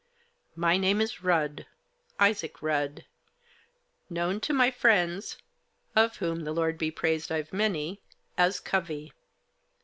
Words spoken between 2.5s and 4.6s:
Rudd; known to